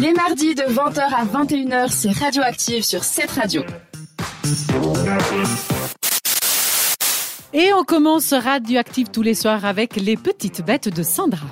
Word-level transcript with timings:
Les 0.00 0.12
mardis 0.12 0.54
de 0.54 0.62
20h 0.62 1.00
à 1.00 1.24
21h, 1.24 1.88
c'est 1.88 2.10
Radioactive 2.10 2.82
sur 2.82 3.04
cette 3.04 3.30
radio. 3.30 3.62
Et 7.52 7.72
on 7.72 7.84
commence 7.84 8.32
Radioactive 8.32 9.08
tous 9.12 9.22
les 9.22 9.34
soirs 9.34 9.64
avec 9.64 9.96
les 9.96 10.16
petites 10.16 10.64
bêtes 10.64 10.88
de 10.88 11.02
Sandra 11.02 11.46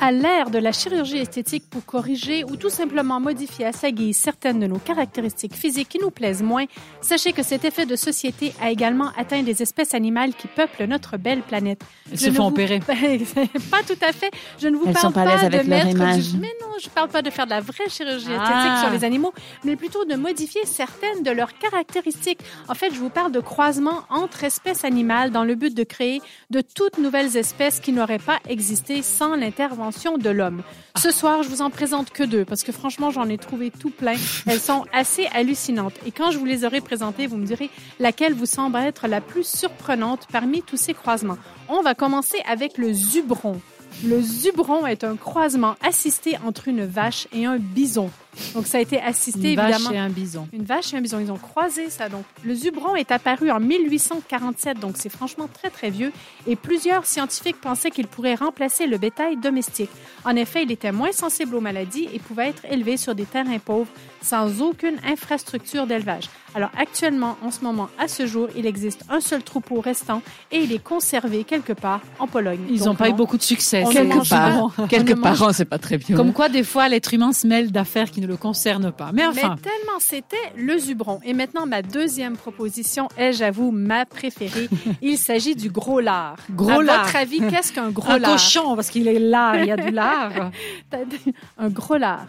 à 0.00 0.12
l'ère 0.12 0.50
de 0.50 0.58
la 0.58 0.72
chirurgie 0.72 1.18
esthétique 1.18 1.64
pour 1.68 1.84
corriger 1.84 2.42
ou 2.44 2.56
tout 2.56 2.70
simplement 2.70 3.20
modifier 3.20 3.66
à 3.66 3.72
sa 3.72 3.90
guise 3.90 4.16
certaines 4.16 4.58
de 4.58 4.66
nos 4.66 4.78
caractéristiques 4.78 5.54
physiques 5.54 5.90
qui 5.90 5.98
nous 5.98 6.10
plaisent 6.10 6.42
moins, 6.42 6.64
sachez 7.02 7.32
que 7.32 7.42
cet 7.42 7.64
effet 7.66 7.84
de 7.84 7.96
société 7.96 8.54
a 8.62 8.70
également 8.70 9.10
atteint 9.16 9.42
des 9.42 9.60
espèces 9.62 9.92
animales 9.92 10.32
qui 10.34 10.46
peuplent 10.48 10.84
notre 10.84 11.18
belle 11.18 11.42
planète. 11.42 11.82
Elles 12.10 12.18
se 12.18 12.30
font 12.30 12.46
opérer. 12.46 12.80
pas 13.70 13.82
tout 13.86 13.98
à 14.02 14.12
fait. 14.12 14.30
Je 14.58 14.68
ne 14.68 14.76
vous 14.76 14.84
Elles 14.86 14.94
parle 14.94 15.12
pas, 15.12 15.22
avec 15.22 15.50
de 15.50 15.70
leur 15.70 15.84
mettre 15.84 16.18
du... 16.18 16.38
Mais 16.38 16.54
non, 16.62 16.68
je 16.82 16.88
parle 16.88 17.08
pas 17.08 17.20
de 17.20 17.28
faire 17.30 17.44
de 17.44 17.50
la 17.50 17.60
vraie 17.60 17.88
chirurgie 17.88 18.32
esthétique 18.32 18.40
Ah. 18.40 18.80
sur 18.82 18.90
les 18.90 19.04
animaux, 19.04 19.34
mais 19.64 19.76
plutôt 19.76 20.06
de 20.06 20.14
modifier 20.14 20.64
certaines 20.64 21.22
de 21.22 21.30
leurs 21.30 21.58
caractéristiques. 21.58 22.40
En 22.68 22.74
fait, 22.74 22.92
je 22.94 22.98
vous 22.98 23.10
parle 23.10 23.32
de 23.32 23.40
croisement 23.40 24.04
entre 24.08 24.44
espèces 24.44 24.84
animales 24.84 25.30
dans 25.30 25.44
le 25.44 25.54
but 25.56 25.74
de 25.76 25.84
créer 25.84 26.22
de 26.48 26.62
toutes 26.62 26.96
nouvelles 26.96 27.36
espèces 27.36 27.80
qui 27.80 27.92
n'auraient 27.92 28.18
pas 28.18 28.38
existé 28.48 29.02
sans 29.02 29.36
l'intervention 29.36 29.89
de 30.18 30.30
l'homme. 30.30 30.62
Ce 30.96 31.10
soir, 31.10 31.42
je 31.42 31.48
vous 31.48 31.62
en 31.62 31.70
présente 31.70 32.10
que 32.10 32.22
deux 32.22 32.44
parce 32.44 32.62
que 32.62 32.72
franchement, 32.72 33.10
j'en 33.10 33.28
ai 33.28 33.38
trouvé 33.38 33.70
tout 33.70 33.90
plein. 33.90 34.14
Elles 34.46 34.60
sont 34.60 34.84
assez 34.92 35.26
hallucinantes. 35.32 35.94
Et 36.06 36.10
quand 36.10 36.30
je 36.30 36.38
vous 36.38 36.44
les 36.44 36.64
aurai 36.64 36.80
présentées, 36.80 37.26
vous 37.26 37.36
me 37.36 37.46
direz 37.46 37.70
laquelle 37.98 38.34
vous 38.34 38.46
semble 38.46 38.78
être 38.78 39.08
la 39.08 39.20
plus 39.20 39.46
surprenante 39.46 40.26
parmi 40.32 40.62
tous 40.62 40.76
ces 40.76 40.94
croisements. 40.94 41.38
On 41.68 41.82
va 41.82 41.94
commencer 41.94 42.38
avec 42.48 42.78
le 42.78 42.92
zubron. 42.92 43.60
Le 44.04 44.20
zubron 44.22 44.86
est 44.86 45.04
un 45.04 45.16
croisement 45.16 45.74
assisté 45.82 46.38
entre 46.46 46.68
une 46.68 46.86
vache 46.86 47.28
et 47.32 47.44
un 47.44 47.58
bison. 47.58 48.10
Donc, 48.54 48.66
ça 48.66 48.78
a 48.78 48.80
été 48.80 49.00
assisté 49.00 49.50
Une 49.52 49.56
vache 49.56 49.90
et 49.92 49.98
un 49.98 50.08
bison. 50.08 50.48
Une 50.52 50.64
vache 50.64 50.92
et 50.92 50.96
un 50.96 51.00
bison, 51.00 51.18
ils 51.20 51.30
ont 51.30 51.38
croisé 51.38 51.90
ça. 51.90 52.08
Donc, 52.08 52.24
le 52.44 52.54
zubron 52.54 52.96
est 52.96 53.10
apparu 53.10 53.50
en 53.50 53.60
1847, 53.60 54.78
donc 54.78 54.96
c'est 54.96 55.08
franchement 55.08 55.48
très 55.52 55.70
très 55.70 55.90
vieux. 55.90 56.12
Et 56.46 56.56
plusieurs 56.56 57.06
scientifiques 57.06 57.60
pensaient 57.60 57.90
qu'il 57.90 58.06
pourrait 58.06 58.34
remplacer 58.34 58.86
le 58.86 58.98
bétail 58.98 59.36
domestique. 59.36 59.90
En 60.24 60.36
effet, 60.36 60.62
il 60.62 60.72
était 60.72 60.92
moins 60.92 61.12
sensible 61.12 61.54
aux 61.54 61.60
maladies 61.60 62.08
et 62.12 62.18
pouvait 62.18 62.48
être 62.48 62.64
élevé 62.70 62.96
sur 62.96 63.14
des 63.14 63.24
terrains 63.24 63.58
pauvres 63.58 63.90
sans 64.22 64.60
aucune 64.60 64.96
infrastructure 65.06 65.86
d'élevage. 65.86 66.24
Alors 66.54 66.70
actuellement, 66.76 67.36
en 67.42 67.50
ce 67.50 67.62
moment, 67.62 67.88
à 67.98 68.08
ce 68.08 68.26
jour, 68.26 68.48
il 68.56 68.66
existe 68.66 69.04
un 69.08 69.20
seul 69.20 69.42
troupeau 69.42 69.80
restant 69.80 70.20
et 70.50 70.58
il 70.58 70.72
est 70.72 70.82
conservé 70.82 71.44
quelque 71.44 71.72
part 71.72 72.00
en 72.18 72.26
Pologne. 72.26 72.60
Ils 72.68 72.84
n'ont 72.84 72.96
pas 72.96 73.08
eu 73.08 73.12
beaucoup 73.12 73.36
de 73.36 73.42
succès. 73.42 73.84
Quelque 73.90 74.28
part. 74.28 74.88
Quelque 74.88 75.14
part, 75.14 75.54
c'est 75.54 75.64
pas 75.64 75.78
très 75.78 75.96
bien. 75.96 76.16
Comme 76.16 76.32
quoi, 76.32 76.48
des 76.48 76.64
fois, 76.64 76.88
l'être 76.88 77.14
humain 77.14 77.32
se 77.32 77.46
mêle 77.46 77.70
d'affaires 77.70 78.10
qui 78.10 78.19
ne 78.20 78.26
le 78.26 78.36
concernent 78.36 78.92
pas. 78.92 79.10
Mais 79.12 79.26
enfin, 79.26 79.56
Mais 79.56 79.62
tellement 79.62 79.98
c'était 79.98 80.36
le 80.56 80.78
zubron. 80.78 81.20
Et 81.24 81.32
maintenant, 81.32 81.66
ma 81.66 81.82
deuxième 81.82 82.36
proposition 82.36 83.08
est, 83.16 83.32
j'avoue, 83.32 83.70
ma 83.70 84.06
préférée. 84.06 84.68
Il 85.02 85.18
s'agit 85.18 85.54
du 85.54 85.70
gros 85.70 86.00
lard. 86.00 86.36
Gros 86.50 86.80
à 86.80 86.82
lard. 86.82 87.04
votre 87.04 87.16
avis, 87.16 87.40
qu'est-ce 87.40 87.72
qu'un 87.72 87.90
gros 87.90 88.10
un 88.10 88.18
lard? 88.18 88.32
cochon, 88.32 88.76
parce 88.76 88.90
qu'il 88.90 89.08
est 89.08 89.18
là, 89.18 89.56
il 89.62 89.66
y 89.66 89.72
a 89.72 89.76
du 89.76 89.90
lard. 89.90 90.50
Un 91.58 91.68
gros 91.68 91.96
lard. 91.96 92.26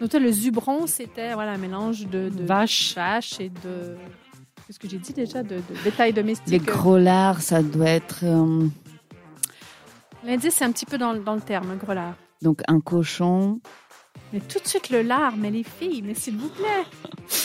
Donc, 0.00 0.12
le 0.14 0.32
zubron, 0.32 0.86
c'était 0.86 1.34
voilà, 1.34 1.52
un 1.52 1.58
mélange 1.58 2.06
de, 2.06 2.28
de 2.30 2.44
Vache. 2.44 2.94
vache 2.94 3.38
et 3.38 3.50
de... 3.50 3.96
Qu'est-ce 4.66 4.78
que 4.78 4.88
j'ai 4.88 4.98
dit 4.98 5.12
déjà? 5.12 5.42
De, 5.42 5.56
de 5.56 5.62
bétail 5.84 6.12
domestique. 6.12 6.48
Les 6.50 6.58
gros 6.58 6.96
lards, 6.96 7.42
ça 7.42 7.62
doit 7.62 7.88
être 7.90 8.20
euh, 8.22 8.66
L'indice, 10.24 10.54
c'est 10.54 10.64
un 10.64 10.72
petit 10.72 10.86
peu 10.86 10.96
dans, 10.98 11.14
dans 11.14 11.34
le 11.34 11.40
terme, 11.40 11.70
un 11.70 11.76
gros 11.76 11.92
lard. 11.92 12.14
donc 12.42 12.60
un 12.68 12.80
cochon. 12.80 13.60
Mais 14.32 14.40
tout 14.40 14.58
de 14.60 14.66
suite, 14.66 14.90
le 14.90 15.02
lard, 15.02 15.34
mais 15.36 15.50
les 15.50 15.64
filles, 15.64 16.02
mais 16.02 16.14
s'il 16.14 16.36
vous 16.36 16.48
plaît. 16.48 16.84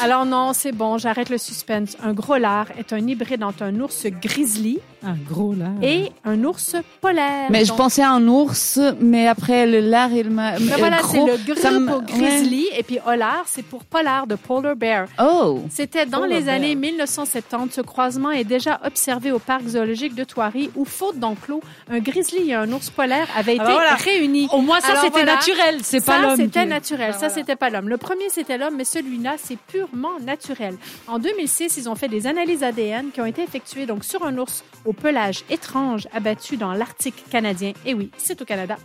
Alors 0.00 0.26
non, 0.26 0.52
c'est 0.52 0.72
bon, 0.72 0.98
j'arrête 0.98 1.30
le 1.30 1.38
suspense. 1.38 1.96
Un 2.02 2.12
gros 2.12 2.36
lard 2.36 2.66
est 2.78 2.92
un 2.92 3.06
hybride 3.06 3.42
entre 3.42 3.62
un 3.62 3.80
ours 3.80 4.06
grizzly 4.06 4.80
Un 5.06 5.16
gros 5.30 5.52
lard. 5.54 5.70
et 5.82 6.10
un 6.24 6.42
ours 6.44 6.76
polaire. 7.00 7.48
Mais 7.50 7.64
je 7.64 7.72
pensais 7.72 8.02
à 8.02 8.10
un 8.10 8.26
ours, 8.28 8.78
mais 9.00 9.26
après 9.28 9.66
le 9.66 9.80
lard, 9.80 10.10
il 10.12 10.30
m'a. 10.30 10.52
ben 10.58 10.72
euh, 10.72 10.76
voilà, 10.78 10.98
c'est 11.02 11.18
le 11.24 11.36
gris 11.52 11.60
ça 11.60 11.70
pour 11.86 12.02
grizzly 12.02 12.66
et 12.76 12.82
puis 12.82 12.98
holar, 13.06 13.42
c'est 13.46 13.62
pour 13.64 13.84
polar 13.84 14.26
de 14.26 14.34
polar 14.36 14.74
bear. 14.76 15.06
Oh! 15.20 15.60
C'était 15.70 16.06
dans 16.06 16.18
Polar 16.20 16.38
les 16.38 16.44
bear. 16.44 16.54
années 16.56 16.74
1970. 16.74 17.74
Ce 17.74 17.80
croisement 17.80 18.30
est 18.30 18.44
déjà 18.44 18.80
observé 18.84 19.32
au 19.32 19.38
parc 19.38 19.66
zoologique 19.66 20.14
de 20.14 20.24
Thoiry 20.24 20.70
où, 20.76 20.84
faute 20.84 21.18
d'enclos, 21.18 21.60
un 21.90 21.98
grizzly 21.98 22.50
et 22.50 22.54
un 22.54 22.70
ours 22.72 22.90
polaire 22.90 23.26
avaient 23.36 23.54
été 23.56 23.60
Alors 23.64 23.74
voilà. 23.80 23.94
réunis. 23.96 24.48
Au 24.52 24.60
moins, 24.60 24.80
ça, 24.80 24.96
c'était 24.96 25.10
voilà. 25.10 25.34
naturel. 25.34 25.78
C'est 25.82 26.04
pas 26.04 26.16
Ça, 26.16 26.22
l'homme. 26.22 26.36
c'était 26.36 26.62
qui- 26.62 26.68
naturel. 26.68 27.08
Ah, 27.10 27.12
ça, 27.12 27.18
voilà. 27.28 27.34
c'était 27.34 27.56
pas 27.56 27.70
l'homme. 27.70 27.88
Le 27.88 27.96
premier, 27.98 28.28
c'était 28.30 28.56
l'homme, 28.58 28.74
mais 28.76 28.84
celui-là, 28.84 29.34
c'est 29.36 29.58
purement 29.58 30.18
naturel. 30.24 30.76
En 31.08 31.18
2006, 31.18 31.76
ils 31.76 31.88
ont 31.88 31.94
fait 31.94 32.08
des 32.08 32.26
analyses 32.26 32.62
ADN 32.62 33.10
qui 33.12 33.20
ont 33.20 33.26
été 33.26 33.42
effectuées 33.42 33.84
donc 33.86 34.04
sur 34.04 34.24
un 34.24 34.38
ours 34.38 34.64
au 34.86 34.92
pelage 34.94 35.44
étrange 35.50 36.08
abattu 36.12 36.56
dans 36.56 36.72
l'Arctique 36.72 37.24
canadien. 37.30 37.72
Et 37.84 37.94
oui, 37.94 38.10
c'est 38.16 38.40
au 38.40 38.44
Canada. 38.44 38.76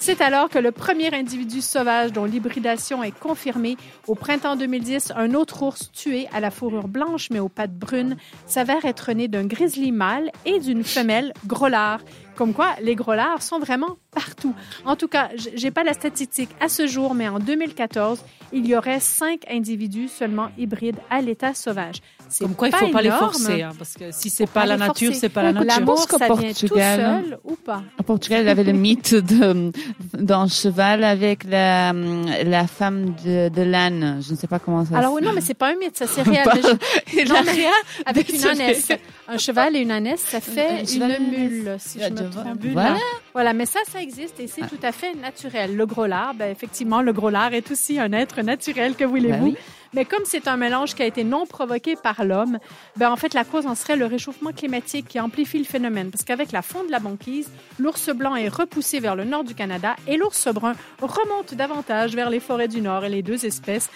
C'est 0.00 0.20
alors 0.20 0.48
que 0.48 0.60
le 0.60 0.70
premier 0.70 1.12
individu 1.12 1.60
sauvage 1.60 2.12
dont 2.12 2.24
l'hybridation 2.24 3.02
est 3.02 3.18
confirmée 3.18 3.76
au 4.06 4.14
printemps 4.14 4.54
2010, 4.54 5.12
un 5.16 5.34
autre 5.34 5.64
ours 5.64 5.90
tué 5.90 6.28
à 6.32 6.38
la 6.38 6.52
fourrure 6.52 6.86
blanche 6.86 7.30
mais 7.30 7.40
aux 7.40 7.48
pattes 7.48 7.76
brunes, 7.76 8.16
s'avère 8.46 8.84
être 8.84 9.12
né 9.12 9.26
d'un 9.26 9.44
grizzly 9.44 9.90
mâle 9.90 10.30
et 10.46 10.60
d'une 10.60 10.84
femelle 10.84 11.32
gros 11.48 11.66
lard. 11.66 12.00
Comme 12.36 12.54
quoi, 12.54 12.76
les 12.80 12.94
gros 12.94 13.14
lards 13.14 13.42
sont 13.42 13.58
vraiment 13.58 13.96
partout. 14.12 14.54
En 14.84 14.94
tout 14.94 15.08
cas, 15.08 15.30
j'ai 15.34 15.72
pas 15.72 15.82
la 15.82 15.92
statistique 15.92 16.50
à 16.60 16.68
ce 16.68 16.86
jour, 16.86 17.14
mais 17.16 17.26
en 17.26 17.40
2014, 17.40 18.24
il 18.52 18.68
y 18.68 18.76
aurait 18.76 19.00
cinq 19.00 19.42
individus 19.50 20.06
seulement 20.06 20.50
hybrides 20.56 21.00
à 21.10 21.20
l'état 21.20 21.54
sauvage. 21.54 21.96
Comme 22.40 22.54
quoi, 22.54 22.68
il 22.68 22.74
faut 22.74 22.88
pas 22.88 23.02
les 23.02 23.10
forcer. 23.10 23.62
hein, 23.62 23.70
parce 23.78 23.94
que 23.94 24.10
si 24.12 24.30
c'est 24.30 24.46
pas, 24.46 24.60
pas 24.60 24.66
la 24.66 24.76
nature, 24.76 25.12
c'est 25.14 25.28
pas 25.28 25.42
la 25.42 25.52
nature. 25.52 25.70
je 25.70 25.78
L'amour, 25.80 25.94
pense 25.94 26.06
qu'au 26.06 26.18
ça 26.18 26.26
vient 26.26 26.34
tout 26.52 26.66
Portugal- 26.68 27.22
seul 27.24 27.38
ou 27.44 27.56
pas? 27.56 27.82
Au 27.98 28.02
Portugal, 28.02 28.42
il 28.42 28.46
y 28.48 28.50
avait 28.50 28.64
le 28.64 28.72
mythe 28.72 29.14
de, 29.14 29.72
d'un 30.14 30.46
cheval 30.48 31.04
avec 31.04 31.44
la, 31.44 31.92
la 31.92 32.66
femme 32.66 33.14
de, 33.24 33.48
de 33.48 33.62
l'âne. 33.62 34.20
Je 34.26 34.32
ne 34.32 34.36
sais 34.36 34.46
pas 34.46 34.58
comment 34.58 34.84
ça 34.84 34.96
Alors 34.98 35.18
se- 35.18 35.24
non, 35.24 35.32
mais 35.34 35.40
c'est 35.40 35.54
pas 35.54 35.68
un 35.72 35.76
mythe, 35.76 35.96
ça 35.96 36.06
c'est 36.06 36.22
réel. 36.28 36.44
Je- 36.54 37.18
Il 37.20 37.28
Non, 37.28 37.36
a 37.36 37.42
mais 37.42 37.52
rien. 37.52 37.70
avec 38.06 38.32
une 38.32 38.44
ânesse. 38.46 38.88
Un 39.28 39.38
cheval 39.38 39.76
et 39.76 39.80
une 39.80 39.90
ânesse, 39.90 40.20
ça 40.20 40.40
fait 40.40 40.84
une 40.94 41.30
mule, 41.30 41.76
si 41.78 41.98
je 41.98 42.04
Ah, 42.06 42.10
me 42.10 42.30
trompe. 42.30 42.64
Voilà. 42.72 42.96
Voilà, 43.34 43.52
mais 43.52 43.66
ça, 43.66 43.80
ça 43.90 44.00
existe 44.02 44.40
et 44.40 44.46
c'est 44.48 44.62
tout 44.66 44.80
à 44.82 44.90
fait 44.92 45.14
naturel. 45.14 45.76
Le 45.76 45.86
gros 45.86 46.06
lard, 46.06 46.34
ben, 46.34 46.50
effectivement, 46.50 47.02
le 47.02 47.12
gros 47.12 47.30
lard 47.30 47.52
est 47.54 47.70
aussi 47.70 47.98
un 48.00 48.12
être 48.12 48.42
naturel, 48.42 48.94
que 48.96 49.04
voulez-vous? 49.04 49.52
Ben 49.52 49.54
oui. 49.54 49.56
Mais 49.94 50.04
comme 50.04 50.22
c'est 50.24 50.48
un 50.48 50.56
mélange 50.56 50.94
qui 50.94 51.02
a 51.02 51.06
été 51.06 51.24
non 51.24 51.46
provoqué 51.46 51.96
par 51.96 52.24
l'homme, 52.24 52.58
ben, 52.96 53.10
en 53.10 53.16
fait, 53.16 53.34
la 53.34 53.44
cause 53.44 53.66
en 53.66 53.74
serait 53.74 53.96
le 53.96 54.06
réchauffement 54.06 54.52
climatique 54.52 55.08
qui 55.08 55.18
amplifie 55.20 55.58
le 55.58 55.64
phénomène. 55.64 56.10
Parce 56.10 56.24
qu'avec 56.24 56.52
la 56.52 56.62
fonte 56.62 56.86
de 56.86 56.92
la 56.92 56.98
banquise, 56.98 57.48
l'ours 57.78 58.10
blanc 58.10 58.36
est 58.36 58.48
repoussé 58.48 59.00
vers 59.00 59.16
le 59.16 59.24
nord 59.24 59.44
du 59.44 59.54
Canada 59.54 59.96
et 60.06 60.16
l'ours 60.16 60.48
brun 60.52 60.74
remonte 61.00 61.54
davantage 61.54 62.14
vers 62.14 62.28
les 62.30 62.40
forêts 62.40 62.68
du 62.68 62.80
nord 62.80 63.04
et 63.04 63.08
les 63.08 63.22
deux 63.22 63.44
espèces, 63.46 63.88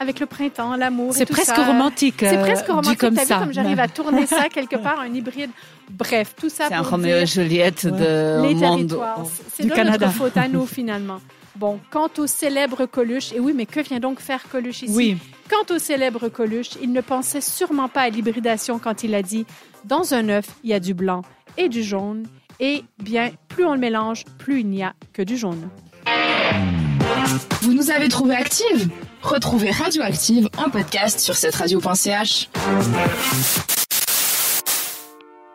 avec 0.00 0.20
le 0.20 0.26
printemps, 0.26 0.76
l'amour 0.76 1.14
et 1.14 1.18
C'est 1.18 1.26
tout 1.26 1.34
presque 1.34 1.54
ça. 1.54 1.64
romantique. 1.66 2.16
C'est 2.20 2.38
euh, 2.38 2.42
presque 2.42 2.64
dit 2.66 2.70
romantique. 2.70 2.98
comme 2.98 3.16
ça. 3.16 3.38
comme 3.38 3.52
j'arrive 3.52 3.80
à 3.80 3.88
tourner 3.88 4.26
ça 4.26 4.48
quelque 4.52 4.76
part, 4.76 5.00
un 5.00 5.12
hybride. 5.12 5.50
Bref, 5.90 6.34
tout 6.40 6.48
ça 6.48 6.68
C'est 6.68 6.74
un 6.74 6.80
Roméo 6.82 7.16
et 7.18 7.26
Juliette 7.26 7.86
de 7.86 8.42
les 8.42 8.54
monde. 8.54 8.88
territoires. 8.88 9.22
C'est 9.52 9.64
du 9.64 9.68
de 9.68 9.74
Canada. 9.74 10.06
notre 10.06 10.16
faute 10.18 10.36
à 10.36 10.48
nous, 10.48 10.66
finalement. 10.66 11.20
Bon, 11.56 11.78
quant 11.90 12.08
au 12.18 12.26
célèbre 12.26 12.86
Coluche, 12.86 13.32
et 13.32 13.38
oui, 13.40 13.52
mais 13.54 13.66
que 13.66 13.80
vient 13.80 14.00
donc 14.00 14.20
faire 14.20 14.42
Coluche 14.50 14.82
ici? 14.82 14.92
Oui. 14.94 15.16
Quant 15.50 15.74
au 15.74 15.78
célèbre 15.78 16.28
Coluche, 16.28 16.70
il 16.80 16.92
ne 16.92 17.00
pensait 17.00 17.40
sûrement 17.40 17.88
pas 17.88 18.02
à 18.02 18.08
l'hybridation 18.08 18.78
quand 18.78 19.04
il 19.04 19.14
a 19.14 19.22
dit 19.22 19.46
«Dans 19.84 20.14
un 20.14 20.28
œuf, 20.28 20.46
il 20.62 20.70
y 20.70 20.74
a 20.74 20.80
du 20.80 20.94
blanc 20.94 21.22
et 21.56 21.68
du 21.68 21.82
jaune, 21.82 22.26
et 22.60 22.84
bien, 23.02 23.30
plus 23.48 23.64
on 23.64 23.74
le 23.74 23.80
mélange, 23.80 24.24
plus 24.38 24.60
il 24.60 24.68
n'y 24.68 24.82
a 24.82 24.94
que 25.12 25.22
du 25.22 25.36
jaune. 25.36 25.68
Vous 27.62 27.74
nous 27.74 27.90
avez 27.90 28.08
trouvé 28.08 28.34
active 28.34 28.88
Retrouvez 29.22 29.70
Radioactive 29.70 30.48
en 30.58 30.68
podcast 30.68 31.18
sur 31.18 31.34
cette 31.34 31.54
radio.ch. 31.54 32.48